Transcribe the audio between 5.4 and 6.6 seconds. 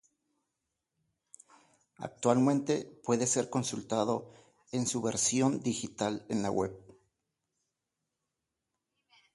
digital en la